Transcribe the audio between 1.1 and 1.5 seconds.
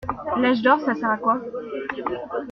à quoi?